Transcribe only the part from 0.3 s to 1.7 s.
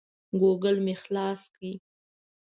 ګوګل مې خلاص کړ.